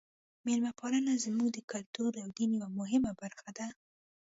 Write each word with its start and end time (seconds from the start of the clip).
میلمه 0.45 0.71
پالنه 0.79 1.13
زموږ 1.25 1.49
د 1.53 1.59
کلتور 1.71 2.11
او 2.23 2.27
دین 2.37 2.49
یوه 2.57 2.69
مهمه 2.79 3.11
برخه 3.21 3.49
ده. 3.57 3.67